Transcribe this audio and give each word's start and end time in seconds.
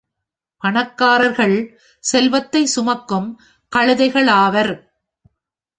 பணக்காரர்கள் 0.63 1.55
செல்வத்தைச் 2.03 2.67
சுமக்கும் 2.67 3.29
கழுதைகளாவர். 3.75 4.73